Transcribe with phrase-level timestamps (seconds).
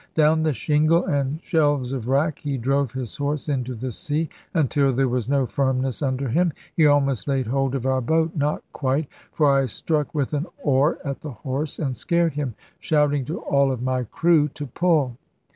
[0.15, 4.91] Down the shingle, and shelves of wrack, he drove his horse into the sea, until
[4.91, 6.53] there was no firmness under him.
[6.75, 10.97] He almost laid hold of our boat not quite; for I struck with an oar
[11.05, 15.17] at the horse, and scared him, shouting to all of my crew to pull.